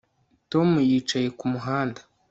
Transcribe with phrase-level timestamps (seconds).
[0.51, 2.01] tom yicaye kumuhanda